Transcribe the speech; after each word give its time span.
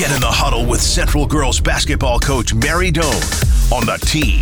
Get 0.00 0.12
in 0.12 0.20
the 0.22 0.28
huddle 0.28 0.64
with 0.64 0.80
Central 0.80 1.26
Girls 1.26 1.60
basketball 1.60 2.18
coach 2.18 2.54
Mary 2.54 2.90
Doane 2.90 3.70
on 3.70 3.84
the 3.84 3.98
team. 4.06 4.40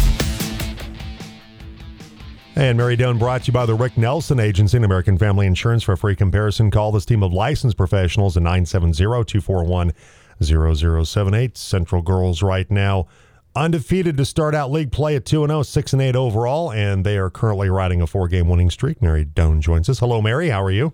And 2.55 2.79
Mary 2.79 2.97
Doane 2.97 3.19
brought 3.19 3.43
to 3.43 3.47
you 3.49 3.53
by 3.53 3.67
the 3.67 3.75
Rick 3.75 3.99
Nelson 3.99 4.39
Agency 4.39 4.77
and 4.77 4.85
American 4.85 5.19
Family 5.19 5.49
Insurance. 5.49 5.83
For 5.83 5.95
a 5.95 5.97
free 5.97 6.15
comparison, 6.15 6.71
call 6.71 6.93
this 6.93 7.05
team 7.05 7.25
of 7.25 7.33
licensed 7.33 7.77
professionals 7.77 8.37
at 8.37 8.45
970 8.45 8.95
241 8.95 9.93
0078. 10.41 11.57
Central 11.57 12.03
Girls 12.03 12.41
right 12.41 12.71
now 12.71 13.09
undefeated 13.57 14.17
to 14.17 14.25
start 14.25 14.55
out 14.55 14.71
league 14.71 14.93
play 14.93 15.17
at 15.17 15.27
2 15.27 15.45
0, 15.45 15.65
6 15.65 15.95
8 15.95 16.15
overall, 16.15 16.71
and 16.71 17.05
they 17.05 17.19
are 17.19 17.31
currently 17.31 17.69
riding 17.69 18.01
a 18.01 18.07
four 18.07 18.29
game 18.29 18.49
winning 18.49 18.71
streak. 18.71 19.03
Mary 19.03 19.25
Doane 19.25 19.59
joins 19.59 19.89
us. 19.89 19.99
Hello, 19.99 20.23
Mary. 20.23 20.51
How 20.51 20.63
are 20.63 20.71
you? 20.71 20.93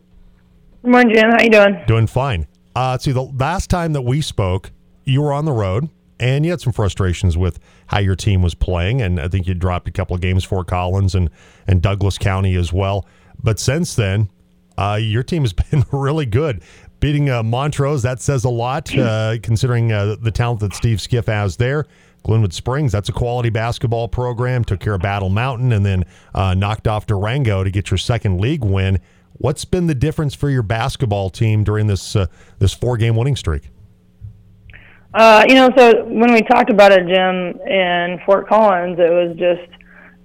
Good 0.81 0.91
morning, 0.91 1.15
Jim. 1.15 1.31
How 1.33 1.43
you 1.43 1.51
doing? 1.51 1.85
Doing 1.87 2.07
fine. 2.07 2.47
Uh, 2.75 2.99
see, 2.99 3.13
the 3.13 3.23
last 3.23 3.71
time 3.71 3.93
that 3.93 4.03
we 4.03 4.21
spoke, 4.21 4.71
you 5.05 5.23
were 5.23 5.33
on 5.33 5.45
the 5.45 5.53
road 5.53 5.89
and 6.21 6.45
you 6.45 6.51
had 6.51 6.61
some 6.61 6.73
frustrations 6.73 7.37
with 7.37 7.59
how 7.87 7.99
your 7.99 8.17
team 8.17 8.43
was 8.43 8.55
playing, 8.55 9.03
and 9.03 9.21
I 9.21 9.29
think 9.29 9.47
you 9.47 9.55
dropped 9.55 9.89
a 9.89 9.91
couple 9.91 10.15
of 10.15 10.21
games 10.21 10.45
Fort 10.45 10.67
Collins 10.67 11.15
and 11.15 11.31
and 11.67 11.83
Douglas 11.83 12.19
County 12.19 12.55
as 12.57 12.73
well. 12.73 13.07
But 13.43 13.59
since 13.59 13.95
then, 13.95 14.31
uh, 14.79 14.99
your 15.01 15.23
team 15.23 15.43
has 15.43 15.53
been 15.71 15.85
really 15.93 16.27
good. 16.27 16.63
Beating 17.01 17.29
uh, 17.29 17.43
Montrose, 17.43 18.03
that 18.03 18.23
says 18.23 18.45
a 18.45 18.49
lot, 18.49 18.97
uh, 18.97 19.37
considering 19.43 19.93
uh, 19.93 20.17
the 20.21 20.31
talent 20.31 20.61
that 20.61 20.73
Steve 20.75 21.01
Skiff 21.01 21.27
has 21.27 21.57
there. 21.57 21.85
Glenwood 22.23 22.55
Springs, 22.55 22.91
that's 22.91 23.11
a 23.11 23.13
quality 23.13 23.51
basketball 23.51 24.09
program. 24.09 24.65
Took 24.65 24.81
care 24.81 24.95
of 24.95 25.03
Battle 25.03 25.29
Mountain 25.29 25.73
and 25.73 25.85
then 25.85 26.05
uh, 26.35 26.55
knocked 26.55 26.89
off 26.89 27.07
Durango 27.07 27.63
to 27.63 27.71
get 27.71 27.91
your 27.91 27.99
second 27.99 28.41
league 28.41 28.65
win. 28.65 28.99
What's 29.35 29.65
been 29.65 29.87
the 29.87 29.95
difference 29.95 30.35
for 30.35 30.49
your 30.49 30.63
basketball 30.63 31.29
team 31.29 31.65
during 31.65 31.87
this 31.87 32.15
uh, 32.17 32.27
this 32.59 32.73
four 32.73 32.97
game 32.97 33.17
winning 33.17 33.37
streak? 33.37 33.71
Uh, 35.13 35.45
you 35.49 35.55
know, 35.55 35.71
so 35.77 36.05
when 36.07 36.33
we 36.33 36.43
talked 36.43 36.71
about 36.71 36.91
it, 36.93 37.07
Jim, 37.07 37.61
in 37.69 38.21
Fort 38.27 38.49
Collins, 38.49 38.99
it 38.99 39.11
was 39.11 39.37
just, 39.37 39.71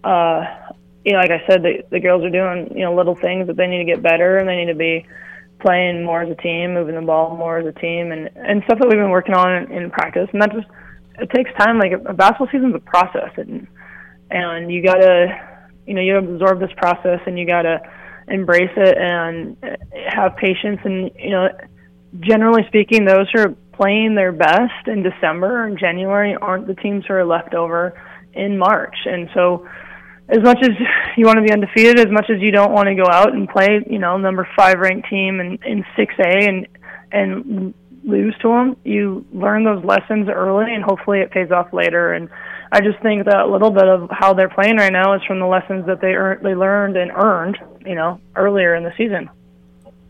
uh, 0.03 0.73
you 1.05 1.11
know, 1.11 1.19
like 1.19 1.29
I 1.29 1.45
said, 1.47 1.61
the, 1.61 1.83
the 1.91 1.99
girls 1.99 2.23
are 2.23 2.31
doing, 2.31 2.75
you 2.75 2.83
know, 2.83 2.95
little 2.95 3.15
things 3.15 3.45
that 3.45 3.55
they 3.55 3.67
need 3.67 3.77
to 3.77 3.85
get 3.85 4.01
better 4.01 4.37
and 4.37 4.49
they 4.49 4.55
need 4.55 4.71
to 4.71 4.77
be 4.77 5.05
playing 5.59 6.03
more 6.03 6.23
as 6.23 6.31
a 6.31 6.41
team, 6.41 6.73
moving 6.73 6.95
the 6.95 7.01
ball 7.01 7.35
more 7.35 7.59
as 7.59 7.67
a 7.67 7.79
team, 7.79 8.11
and 8.11 8.29
and 8.35 8.63
stuff 8.63 8.79
that 8.79 8.87
we've 8.87 8.97
been 8.97 9.11
working 9.11 9.35
on 9.35 9.63
in, 9.63 9.71
in 9.71 9.91
practice. 9.91 10.27
And 10.33 10.41
that 10.41 10.51
just 10.51 10.67
it 11.19 11.29
takes 11.35 11.51
time. 11.57 11.77
Like 11.77 11.91
a 11.91 12.13
basketball 12.13 12.47
season's 12.51 12.75
a 12.75 12.79
process, 12.79 13.31
and 13.37 13.67
and 14.31 14.71
you 14.71 14.83
gotta, 14.83 15.27
you 15.85 15.93
know, 15.93 16.01
you 16.01 16.17
absorb 16.17 16.59
this 16.59 16.71
process 16.77 17.19
and 17.25 17.37
you 17.37 17.45
gotta 17.45 17.79
embrace 18.29 18.71
it 18.75 18.97
and 18.97 19.57
have 20.07 20.35
patience. 20.37 20.79
And 20.83 21.11
you 21.17 21.31
know, 21.31 21.49
generally 22.19 22.63
speaking, 22.67 23.05
those 23.05 23.27
who 23.33 23.41
are 23.41 23.55
playing 23.73 24.15
their 24.15 24.31
best 24.31 24.87
in 24.87 25.03
December 25.03 25.65
and 25.65 25.79
January 25.79 26.35
aren't 26.35 26.67
the 26.67 26.75
teams 26.75 27.05
who 27.07 27.13
are 27.13 27.25
left 27.25 27.53
over 27.53 27.99
in 28.33 28.57
March. 28.57 28.95
And 29.05 29.29
so, 29.33 29.67
as 30.27 30.39
much 30.43 30.59
as 30.61 30.71
you 31.17 31.25
want 31.25 31.37
to 31.37 31.43
be 31.43 31.51
undefeated, 31.51 31.99
as 31.99 32.11
much 32.11 32.29
as 32.29 32.41
you 32.41 32.51
don't 32.51 32.71
want 32.71 32.87
to 32.87 32.95
go 32.95 33.07
out 33.09 33.33
and 33.33 33.47
play, 33.47 33.83
you 33.89 33.99
know, 33.99 34.17
number 34.17 34.47
five 34.55 34.79
ranked 34.79 35.09
team 35.09 35.39
in 35.39 35.59
in 35.65 35.85
six 35.95 36.13
A 36.19 36.47
and 36.47 36.67
and 37.11 37.73
lose 38.03 38.35
to 38.41 38.49
them, 38.49 38.77
you 38.83 39.25
learn 39.33 39.63
those 39.63 39.83
lessons 39.83 40.29
early, 40.29 40.73
and 40.73 40.83
hopefully 40.83 41.19
it 41.19 41.31
pays 41.31 41.51
off 41.51 41.73
later. 41.73 42.13
And 42.13 42.29
I 42.71 42.81
just 42.81 43.01
think 43.01 43.25
that 43.25 43.37
a 43.41 43.47
little 43.47 43.71
bit 43.71 43.87
of 43.87 44.09
how 44.11 44.33
they're 44.33 44.49
playing 44.49 44.77
right 44.77 44.93
now 44.93 45.15
is 45.15 45.21
from 45.25 45.39
the 45.39 45.47
lessons 45.47 45.87
that 45.87 46.01
they 46.01 46.13
earned, 46.13 46.45
they 46.45 46.53
learned 46.53 46.97
and 46.97 47.11
earned, 47.11 47.57
you 47.85 47.95
know, 47.95 48.19
earlier 48.35 48.75
in 48.75 48.83
the 48.83 48.93
season. 48.95 49.29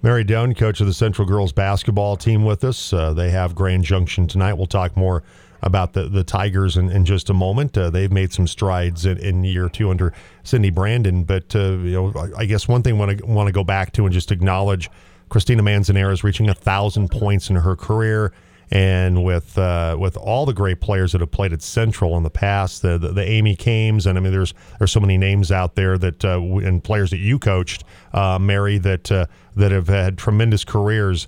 Mary 0.02 0.24
Doane, 0.24 0.58
coach 0.58 0.80
of 0.80 0.88
the 0.88 0.94
Central 0.94 1.28
Girls 1.28 1.52
basketball 1.52 2.16
team, 2.16 2.46
with 2.46 2.64
us. 2.64 2.94
Uh, 2.94 3.14
they 3.14 3.30
have 3.30 3.56
Grand 3.56 3.84
Junction 3.84 4.28
tonight. 4.28 4.54
We'll 4.54 4.66
talk 4.66 4.96
more 4.96 5.24
about 5.62 5.94
the, 5.94 6.08
the 6.08 6.24
Tigers 6.24 6.78
in, 6.78 6.90
in 6.90 7.04
just 7.06 7.30
a 7.30 7.34
moment. 7.34 7.78
Uh, 7.78 7.90
they've 7.90 8.12
made 8.12 8.32
some 8.32 8.48
strides 8.48 9.06
in, 9.06 9.18
in, 9.18 9.44
year 9.44 9.68
two 9.68 9.90
under 9.90 10.14
Cindy 10.44 10.70
Brandon, 10.70 11.24
but 11.24 11.54
uh, 11.54 11.72
you 11.80 11.92
know, 11.92 12.32
I 12.38 12.46
guess 12.46 12.68
one 12.68 12.82
thing 12.82 12.96
I 12.96 12.98
want 12.98 13.20
to 13.20 13.26
want 13.26 13.48
to 13.48 13.54
go 13.54 13.66
back 13.66 13.92
to 13.94 14.06
and 14.06 14.14
just 14.14 14.32
acknowledge 14.32 14.90
Christina 15.28 15.64
Manzanera 15.64 16.14
is 16.14 16.24
reaching 16.24 16.50
a 16.50 16.54
thousand 16.54 17.10
points 17.10 17.50
in 17.50 17.58
her 17.58 17.76
career. 17.76 18.32
And 18.72 19.24
with 19.24 19.58
uh, 19.58 19.98
with 20.00 20.16
all 20.16 20.46
the 20.46 20.54
great 20.54 20.80
players 20.80 21.14
that 21.14 21.22
have 21.22 21.32
played 21.32 21.54
at 21.54 21.62
Central 21.64 22.16
in 22.18 22.24
the 22.24 22.30
past, 22.30 22.84
the 22.84 23.00
the, 23.00 23.10
the 23.10 23.28
Amy 23.28 23.56
Kames, 23.56 24.06
and 24.06 24.18
I 24.18 24.22
mean, 24.22 24.32
there's 24.32 24.54
there's 24.78 24.92
so 24.92 25.00
many 25.00 25.18
names 25.18 25.52
out 25.52 25.76
there 25.76 25.98
that 25.98 26.24
uh, 26.24 26.40
and 26.40 26.84
players 26.84 27.10
that 27.10 27.18
you 27.18 27.40
coached, 27.40 27.84
uh, 28.14 28.38
Mary, 28.38 28.78
that 28.78 29.12
uh, 29.12 29.26
that 29.56 29.72
have 29.72 29.88
had 29.88 30.18
tremendous 30.18 30.64
careers. 30.64 31.28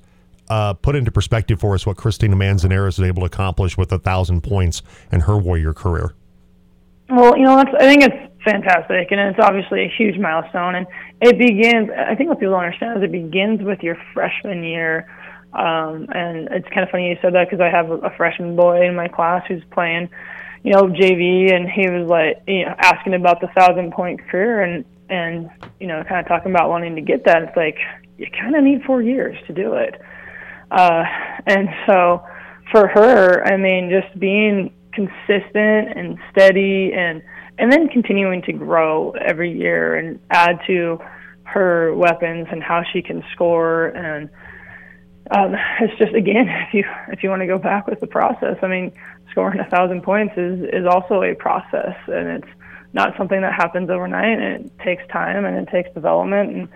Uh, 0.49 0.73
put 0.73 0.97
into 0.97 1.09
perspective 1.09 1.61
for 1.61 1.73
us 1.75 1.85
what 1.85 1.95
Christina 1.95 2.35
Manzanera 2.35 2.89
is 2.89 2.99
able 2.99 3.21
to 3.21 3.25
accomplish 3.25 3.77
with 3.77 3.89
a 3.93 3.99
thousand 3.99 4.41
points 4.41 4.81
in 5.09 5.21
her 5.21 5.37
Warrior 5.37 5.73
career. 5.73 6.13
Well, 7.09 7.37
you 7.37 7.43
know, 7.43 7.57
I 7.57 7.63
think 7.79 8.03
it's 8.03 8.33
fantastic, 8.43 9.11
and 9.11 9.19
it's 9.19 9.39
obviously 9.39 9.85
a 9.85 9.89
huge 9.89 10.17
milestone. 10.17 10.75
And 10.75 10.87
it 11.21 11.37
begins. 11.37 11.89
I 11.89 12.15
think 12.15 12.29
what 12.29 12.39
people 12.39 12.53
don't 12.53 12.65
understand 12.65 12.97
is 12.97 13.03
it 13.03 13.11
begins 13.11 13.61
with 13.61 13.81
your 13.81 13.97
freshman 14.13 14.63
year. 14.63 15.07
Um, 15.53 16.07
and 16.13 16.47
it's 16.51 16.67
kind 16.69 16.83
of 16.83 16.89
funny 16.89 17.09
you 17.09 17.17
said 17.21 17.33
that 17.33 17.49
because 17.49 17.59
I 17.61 17.69
have 17.69 17.91
a, 17.91 18.09
freshman 18.15 18.55
boy 18.55 18.87
in 18.87 18.95
my 18.95 19.07
class 19.09 19.43
who's 19.47 19.63
playing, 19.71 20.09
you 20.63 20.71
know, 20.71 20.83
JV, 20.83 21.53
and 21.53 21.69
he 21.69 21.89
was 21.89 22.07
like, 22.07 22.41
you 22.47 22.65
know, 22.65 22.73
asking 22.77 23.15
about 23.15 23.41
the 23.41 23.47
thousand 23.47 23.91
point 23.91 24.21
career, 24.29 24.61
and 24.61 24.85
and 25.09 25.49
you 25.79 25.87
know, 25.87 26.03
kind 26.07 26.21
of 26.21 26.27
talking 26.27 26.51
about 26.51 26.69
wanting 26.69 26.95
to 26.95 27.01
get 27.01 27.25
that. 27.25 27.43
It's 27.43 27.57
like 27.57 27.77
you 28.17 28.27
kind 28.39 28.55
of 28.55 28.63
need 28.63 28.83
four 28.83 29.01
years 29.01 29.37
to 29.47 29.53
do 29.53 29.73
it. 29.73 29.99
Uh, 30.71 31.03
and 31.45 31.67
so 31.85 32.23
for 32.71 32.87
her, 32.87 33.45
I 33.45 33.57
mean, 33.57 33.89
just 33.89 34.17
being 34.19 34.73
consistent 34.93 35.97
and 35.97 36.17
steady 36.31 36.91
and 36.93 37.21
and 37.57 37.71
then 37.71 37.87
continuing 37.89 38.41
to 38.43 38.53
grow 38.53 39.11
every 39.11 39.51
year 39.51 39.95
and 39.95 40.19
add 40.31 40.59
to 40.67 40.97
her 41.43 41.93
weapons 41.95 42.47
and 42.51 42.63
how 42.63 42.81
she 42.91 43.01
can 43.01 43.23
score 43.33 43.87
and 43.87 44.29
um, 45.31 45.55
it's 45.79 45.97
just 45.97 46.13
again 46.13 46.47
if 46.67 46.73
you 46.73 46.83
if 47.09 47.23
you 47.23 47.29
want 47.29 47.41
to 47.41 47.47
go 47.47 47.57
back 47.57 47.87
with 47.87 47.99
the 47.99 48.07
process 48.07 48.57
i 48.61 48.67
mean 48.67 48.91
scoring 49.31 49.59
a 49.59 49.69
thousand 49.69 50.03
points 50.03 50.33
is 50.37 50.61
is 50.71 50.85
also 50.85 51.23
a 51.23 51.33
process 51.35 51.95
and 52.07 52.43
it's 52.43 52.53
not 52.93 53.15
something 53.17 53.41
that 53.41 53.53
happens 53.53 53.89
overnight 53.89 54.39
and 54.39 54.65
it 54.65 54.79
takes 54.79 55.05
time 55.07 55.45
and 55.45 55.55
it 55.57 55.71
takes 55.71 55.93
development 55.93 56.53
and 56.53 56.69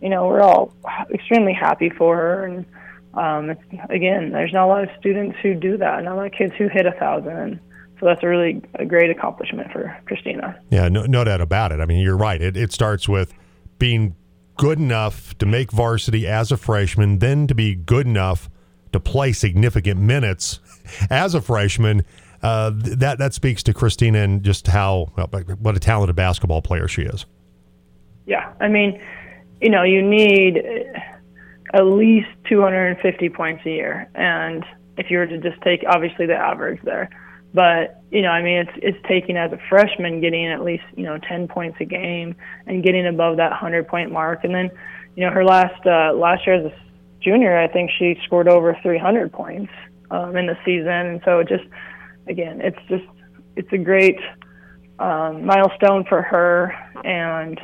you 0.00 0.08
know 0.08 0.26
we're 0.26 0.42
all 0.42 0.72
extremely 1.12 1.54
happy 1.54 1.88
for 1.88 2.16
her 2.16 2.44
and 2.44 2.66
um, 3.14 3.50
again 3.90 4.30
there's 4.30 4.52
not 4.52 4.64
a 4.64 4.68
lot 4.68 4.82
of 4.82 4.90
students 4.98 5.36
who 5.42 5.54
do 5.54 5.76
that 5.76 6.02
not 6.04 6.12
a 6.12 6.16
lot 6.16 6.26
of 6.26 6.32
kids 6.32 6.52
who 6.58 6.68
hit 6.68 6.86
a 6.86 6.92
thousand 6.92 7.36
and 7.36 7.60
so 8.02 8.06
that's 8.06 8.22
a 8.24 8.26
really 8.26 8.60
a 8.74 8.84
great 8.84 9.10
accomplishment 9.10 9.70
for 9.70 9.96
Christina. 10.06 10.60
Yeah, 10.70 10.88
no, 10.88 11.06
no 11.06 11.22
doubt 11.22 11.40
about 11.40 11.70
it. 11.70 11.78
I 11.78 11.86
mean, 11.86 12.00
you're 12.00 12.16
right. 12.16 12.42
It, 12.42 12.56
it 12.56 12.72
starts 12.72 13.08
with 13.08 13.32
being 13.78 14.16
good 14.56 14.78
enough 14.78 15.36
to 15.38 15.46
make 15.46 15.72
varsity 15.72 16.26
as 16.26 16.52
a 16.52 16.56
freshman, 16.56 17.18
then 17.18 17.46
to 17.46 17.54
be 17.54 17.74
good 17.74 18.06
enough 18.06 18.50
to 18.92 19.00
play 19.00 19.32
significant 19.32 20.00
minutes 20.00 20.60
as 21.10 21.34
a 21.34 21.40
freshman. 21.40 22.04
Uh, 22.42 22.72
that 22.74 23.18
that 23.18 23.32
speaks 23.32 23.62
to 23.62 23.72
Christina 23.72 24.18
and 24.18 24.42
just 24.42 24.66
how 24.66 25.12
what 25.60 25.76
a 25.76 25.80
talented 25.80 26.16
basketball 26.16 26.60
player 26.60 26.88
she 26.88 27.02
is. 27.02 27.24
Yeah, 28.26 28.52
I 28.60 28.68
mean, 28.68 29.00
you 29.60 29.70
know, 29.70 29.84
you 29.84 30.02
need 30.02 30.62
at 31.72 31.84
least 31.84 32.28
250 32.48 33.28
points 33.30 33.64
a 33.64 33.70
year, 33.70 34.10
and 34.14 34.64
if 34.98 35.10
you 35.10 35.18
were 35.18 35.26
to 35.26 35.38
just 35.38 35.60
take 35.62 35.84
obviously 35.88 36.26
the 36.26 36.34
average 36.34 36.80
there, 36.82 37.08
but 37.54 38.02
you 38.10 38.22
know, 38.22 38.28
I 38.28 38.42
mean, 38.42 38.58
it's 38.58 38.72
it's 38.76 38.98
taking 39.06 39.36
as 39.36 39.52
a 39.52 39.58
freshman 39.68 40.20
getting 40.20 40.46
at 40.46 40.62
least 40.62 40.84
you 40.96 41.04
know 41.04 41.18
10 41.18 41.48
points 41.48 41.78
a 41.80 41.84
game 41.84 42.34
and 42.66 42.82
getting 42.82 43.06
above 43.06 43.36
that 43.36 43.50
100 43.50 43.88
point 43.88 44.10
mark, 44.10 44.44
and 44.44 44.54
then 44.54 44.70
you 45.16 45.24
know 45.24 45.32
her 45.32 45.44
last 45.44 45.86
uh, 45.86 46.12
last 46.14 46.46
year 46.46 46.56
as 46.56 46.72
a 46.72 46.74
junior, 47.20 47.56
I 47.58 47.68
think 47.68 47.90
she 47.98 48.18
scored 48.24 48.48
over 48.48 48.76
300 48.82 49.32
points 49.32 49.72
um, 50.10 50.36
in 50.36 50.46
the 50.46 50.56
season, 50.64 50.88
and 50.88 51.20
so 51.24 51.40
it 51.40 51.48
just 51.48 51.64
again, 52.26 52.60
it's 52.60 52.78
just 52.88 53.04
it's 53.56 53.72
a 53.72 53.78
great 53.78 54.18
um, 54.98 55.44
milestone 55.44 56.04
for 56.08 56.22
her, 56.22 56.74
and 57.04 57.60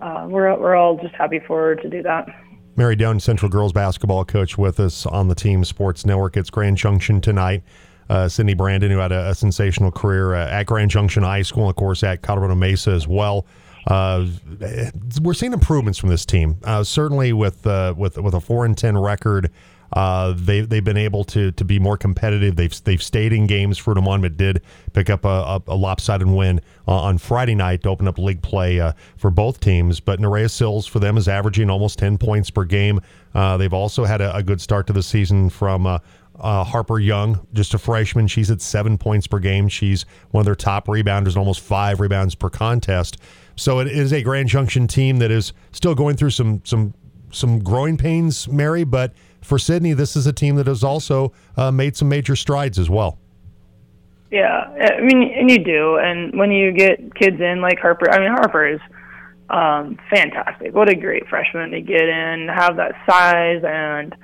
uh, 0.00 0.26
we're 0.28 0.58
we're 0.58 0.74
all 0.74 0.96
just 0.96 1.14
happy 1.14 1.40
for 1.46 1.68
her 1.68 1.76
to 1.76 1.88
do 1.88 2.02
that. 2.02 2.28
Mary 2.76 2.96
Doane, 2.96 3.20
Central 3.20 3.50
Girls 3.50 3.72
basketball 3.72 4.24
coach, 4.24 4.56
with 4.56 4.78
us 4.78 5.04
on 5.04 5.28
the 5.28 5.34
Team 5.34 5.64
Sports 5.64 6.06
Network. 6.06 6.36
It's 6.36 6.48
Grand 6.48 6.76
Junction 6.76 7.20
tonight 7.20 7.62
uh, 8.08 8.28
Cindy 8.28 8.54
Brandon, 8.54 8.90
who 8.90 8.98
had 8.98 9.12
a, 9.12 9.30
a 9.30 9.34
sensational 9.34 9.90
career 9.90 10.34
uh, 10.34 10.48
at 10.48 10.64
Grand 10.64 10.90
Junction 10.90 11.22
High 11.22 11.42
School, 11.42 11.64
and 11.64 11.70
of 11.70 11.76
course 11.76 12.02
at 12.02 12.22
Colorado 12.22 12.54
Mesa 12.54 12.90
as 12.90 13.06
well. 13.06 13.46
Uh, 13.86 14.26
we're 15.22 15.34
seeing 15.34 15.52
improvements 15.52 15.98
from 15.98 16.10
this 16.10 16.26
team. 16.26 16.58
Uh, 16.64 16.84
certainly, 16.84 17.32
with 17.32 17.66
uh, 17.66 17.94
with 17.96 18.18
with 18.18 18.34
a 18.34 18.40
four 18.40 18.66
and 18.66 18.76
ten 18.76 18.98
record, 18.98 19.50
uh, 19.94 20.34
they 20.36 20.60
they've 20.60 20.84
been 20.84 20.98
able 20.98 21.24
to 21.24 21.52
to 21.52 21.64
be 21.64 21.78
more 21.78 21.96
competitive. 21.96 22.56
They've 22.56 22.84
they've 22.84 23.02
stayed 23.02 23.32
in 23.32 23.46
games. 23.46 23.78
Fruita 23.78 24.02
Monument 24.02 24.36
did 24.36 24.62
pick 24.92 25.08
up 25.08 25.24
a, 25.24 25.28
a, 25.28 25.62
a 25.68 25.74
lopsided 25.74 26.28
win 26.28 26.60
on 26.86 27.16
Friday 27.16 27.54
night 27.54 27.82
to 27.84 27.88
open 27.88 28.06
up 28.06 28.18
league 28.18 28.42
play 28.42 28.92
for 29.16 29.30
both 29.30 29.58
teams. 29.58 30.00
But 30.00 30.20
Nerea 30.20 30.50
Sills 30.50 30.86
for 30.86 30.98
them 30.98 31.16
is 31.16 31.26
averaging 31.26 31.70
almost 31.70 31.98
ten 31.98 32.18
points 32.18 32.50
per 32.50 32.64
game. 32.64 33.00
they've 33.32 33.72
also 33.72 34.04
had 34.04 34.20
a, 34.20 34.36
a, 34.36 34.42
good 34.42 34.60
start 34.60 34.86
to 34.88 34.92
the 34.92 35.02
season 35.02 35.48
from 35.48 35.98
uh, 36.40 36.64
Harper 36.64 36.98
Young, 36.98 37.46
just 37.52 37.74
a 37.74 37.78
freshman. 37.78 38.26
She's 38.26 38.50
at 38.50 38.60
seven 38.60 38.98
points 38.98 39.26
per 39.26 39.38
game. 39.38 39.68
She's 39.68 40.04
one 40.30 40.42
of 40.42 40.44
their 40.44 40.54
top 40.54 40.86
rebounders, 40.86 41.36
almost 41.36 41.60
five 41.60 42.00
rebounds 42.00 42.34
per 42.34 42.50
contest. 42.50 43.18
So 43.56 43.80
it 43.80 43.88
is 43.88 44.12
a 44.12 44.22
Grand 44.22 44.48
Junction 44.48 44.86
team 44.86 45.18
that 45.18 45.30
is 45.30 45.52
still 45.72 45.94
going 45.94 46.16
through 46.16 46.30
some 46.30 46.62
some 46.64 46.94
some 47.30 47.58
growing 47.58 47.96
pains, 47.96 48.48
Mary. 48.48 48.84
But 48.84 49.12
for 49.42 49.58
Sydney, 49.58 49.92
this 49.92 50.16
is 50.16 50.26
a 50.26 50.32
team 50.32 50.56
that 50.56 50.66
has 50.66 50.84
also 50.84 51.32
uh, 51.56 51.70
made 51.70 51.96
some 51.96 52.08
major 52.08 52.36
strides 52.36 52.78
as 52.78 52.88
well. 52.88 53.18
Yeah, 54.30 54.64
I 54.98 55.00
mean, 55.00 55.32
and 55.34 55.50
you 55.50 55.58
do. 55.58 55.96
And 55.96 56.38
when 56.38 56.50
you 56.50 56.70
get 56.72 57.14
kids 57.14 57.40
in 57.40 57.60
like 57.62 57.78
Harper, 57.78 58.10
I 58.10 58.18
mean, 58.20 58.28
Harper 58.28 58.66
is 58.66 58.80
um, 59.48 59.98
fantastic. 60.10 60.74
What 60.74 60.90
a 60.90 60.94
great 60.94 61.26
freshman 61.28 61.70
to 61.70 61.80
get 61.80 62.02
in, 62.02 62.48
have 62.48 62.76
that 62.76 62.92
size, 63.08 63.62
and 63.64 64.14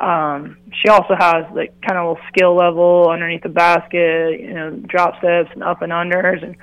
um, 0.00 0.58
she 0.80 0.88
also 0.88 1.14
has 1.18 1.44
like 1.54 1.74
kind 1.82 1.98
of 1.98 2.04
a 2.04 2.08
little 2.10 2.24
skill 2.28 2.54
level 2.54 3.08
underneath 3.10 3.42
the 3.42 3.48
basket, 3.48 4.40
you 4.40 4.54
know, 4.54 4.70
drop 4.70 5.18
steps 5.18 5.50
and 5.54 5.62
up 5.62 5.82
and 5.82 5.90
unders, 5.90 6.42
and 6.42 6.56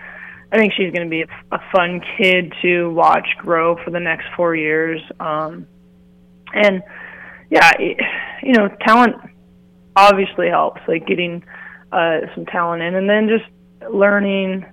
I 0.51 0.57
think 0.57 0.73
she's 0.73 0.93
going 0.93 1.05
to 1.05 1.09
be 1.09 1.25
a, 1.51 1.59
fun 1.73 2.01
kid 2.17 2.53
to 2.61 2.89
watch 2.91 3.27
grow 3.39 3.75
for 3.83 3.91
the 3.91 3.99
next 3.99 4.25
four 4.37 4.55
years. 4.55 5.01
Um, 5.19 5.67
and 6.53 6.81
yeah, 7.49 7.71
you 8.41 8.53
know, 8.53 8.69
talent 8.87 9.15
obviously 9.97 10.47
helps, 10.47 10.81
like 10.87 11.05
getting 11.05 11.43
uh, 11.91 12.19
some 12.35 12.45
talent 12.45 12.83
in, 12.83 12.95
and 12.95 13.09
then 13.09 13.27
just 13.27 13.91
learning, 13.91 14.65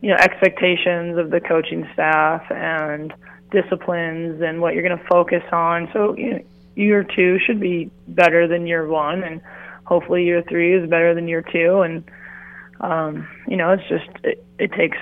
you 0.00 0.10
know, 0.10 0.16
expectations 0.16 1.16
of 1.18 1.30
the 1.30 1.40
coaching 1.40 1.88
staff 1.92 2.42
and 2.50 3.14
disciplines 3.52 4.42
and 4.42 4.60
what 4.60 4.74
you're 4.74 4.82
going 4.82 4.98
to 4.98 5.06
focus 5.08 5.42
on. 5.52 5.88
So 5.92 6.16
you 6.16 6.30
know, 6.32 6.40
year 6.74 7.04
two 7.04 7.38
should 7.46 7.60
be 7.60 7.90
better 8.08 8.48
than 8.48 8.66
year 8.66 8.86
one, 8.86 9.22
and 9.22 9.40
hopefully 9.84 10.24
year 10.24 10.42
three 10.48 10.74
is 10.74 10.88
better 10.88 11.14
than 11.14 11.28
year 11.28 11.42
two. 11.42 11.80
And 11.82 12.04
um, 12.80 13.28
you 13.48 13.56
know, 13.56 13.72
it's 13.72 13.88
just 13.88 14.24
it, 14.24 14.44
it 14.58 14.72
takes 14.72 14.98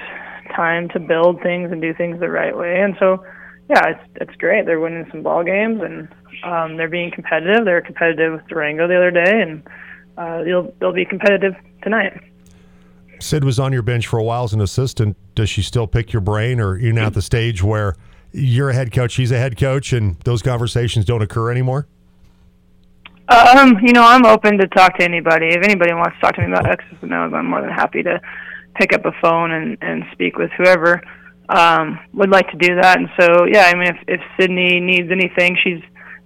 time 0.55 0.89
to 0.91 1.01
build 1.01 1.41
things 1.43 1.71
and 1.73 1.81
do 1.81 1.95
things 1.95 2.21
the 2.21 2.29
right 2.29 2.57
way. 2.57 2.81
And 2.81 2.97
so, 2.99 3.25
yeah, 3.69 3.91
it's 3.91 4.11
it's 4.17 4.37
great. 4.37 4.67
They're 4.67 4.81
winning 4.81 5.07
some 5.11 5.23
ball 5.23 5.45
games 5.45 5.81
and 5.83 6.09
um, 6.45 6.77
they're 6.77 6.89
being 6.89 7.11
competitive. 7.11 7.65
They're 7.65 7.81
competitive 7.81 8.33
with 8.33 8.47
Durango 8.49 8.89
the 8.89 8.97
other 8.97 9.11
day, 9.11 9.43
and 9.43 9.63
uh, 10.17 10.43
they'll 10.45 10.73
they'll 10.81 10.93
be 10.93 11.05
competitive 11.05 11.55
tonight. 11.83 12.21
Sid 13.21 13.45
was 13.45 13.59
on 13.59 13.73
your 13.73 13.83
bench 13.83 14.07
for 14.07 14.19
a 14.19 14.23
while 14.23 14.45
as 14.45 14.55
an 14.55 14.63
assistant. 14.63 15.17
Does 15.35 15.51
she 15.51 15.63
still 15.63 15.87
pick 15.87 16.13
your 16.13 16.23
brain, 16.23 16.59
or 16.59 16.79
you're 16.79 16.93
now 16.93 17.07
at 17.07 17.15
the 17.15 17.23
stage 17.23 17.63
where 17.63 17.95
you're 18.33 18.71
a 18.71 18.75
head 18.75 18.93
coach, 18.93 19.15
he's 19.15 19.31
a 19.31 19.39
head 19.39 19.57
coach, 19.57 19.93
and 19.93 20.19
those 20.21 20.43
conversations 20.43 21.05
don't 21.05 21.23
occur 21.23 21.51
anymore? 21.51 21.87
Um, 23.29 23.79
you 23.83 23.93
know, 23.93 24.03
I'm 24.03 24.27
open 24.27 24.59
to 24.59 24.67
talk 24.69 24.99
to 24.99 25.05
anybody. 25.05 25.47
If 25.47 25.63
anybody 25.63 25.93
wants 25.95 26.17
to 26.17 26.21
talk 26.21 26.35
to 26.35 26.41
me 26.41 26.49
about 26.49 26.69
X's 26.69 26.99
and 27.03 27.15
O's, 27.15 27.33
I'm 27.33 27.47
more 27.47 27.61
than 27.61 27.71
happy 27.71 28.03
to 28.03 28.21
pick 28.75 28.93
up 28.93 29.05
a 29.05 29.13
phone 29.23 29.53
and, 29.53 29.79
and 29.81 30.05
speak 30.13 30.37
with 30.37 30.51
whoever 30.57 31.01
um, 31.49 31.99
would 32.15 32.31
like 32.31 32.51
to 32.51 32.57
do 32.57 32.77
that. 32.77 32.99
And 32.99 33.09
so, 33.19 33.45
yeah, 33.47 33.67
I 33.67 33.75
mean, 33.75 33.89
if, 33.89 33.97
if 34.09 34.21
Sydney 34.39 34.81
needs 34.81 35.11
anything, 35.11 35.57
she's 35.63 35.83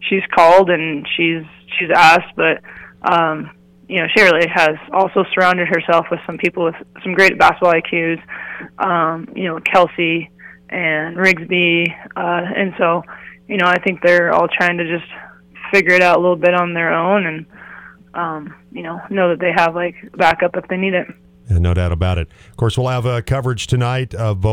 she's 0.09 0.23
called 0.35 0.71
and 0.71 1.07
she's 1.17 1.45
she's 1.79 1.91
asked. 1.95 2.35
But 2.37 2.63
um, 3.03 3.51
you 3.89 4.01
know, 4.01 4.07
she 4.15 4.23
really 4.23 4.49
has 4.49 4.77
also 4.93 5.25
surrounded 5.35 5.69
herself 5.69 6.07
with 6.11 6.21
some 6.27 6.39
people 6.39 6.65
with 6.65 6.75
some 7.03 7.15
great 7.15 7.39
basketball 7.39 7.75
IQs. 7.75 8.23
Um, 8.79 9.29
you 9.35 9.45
know, 9.45 9.61
Kelsey 9.61 10.31
and 10.75 11.17
Rigsby, 11.17 11.89
uh, 12.17 12.53
and 12.57 12.75
so 12.77 13.03
you 13.49 13.57
know, 13.59 13.67
I 13.67 13.79
think 13.79 14.01
they're 14.03 14.33
all 14.33 14.49
trying 14.49 14.79
to 14.79 14.85
just 14.85 15.11
figure 15.73 15.95
it 15.95 16.03
out 16.03 16.17
a 16.17 16.21
little 16.21 16.37
bit 16.37 16.55
on 16.55 16.75
their 16.75 16.93
own 16.93 17.27
and 17.27 17.47
um, 18.15 18.55
you 18.73 18.83
know 18.83 19.01
know 19.11 19.31
that 19.31 19.41
they 19.41 19.53
have 19.53 19.75
like 19.75 19.95
backup 20.17 20.57
if 20.57 20.67
they 20.69 20.77
need 20.77 20.95
it. 20.95 21.07
Yeah, 21.51 21.59
no 21.59 21.75
doubt 21.75 21.93
about 21.93 22.19
it. 22.19 22.29
Of 22.51 22.57
course, 22.57 22.79
we'll 22.79 22.89
have 22.89 23.07
uh, 23.07 23.21
coverage 23.23 23.67
tonight 23.67 24.15
of 24.15 24.41
both. 24.41 24.53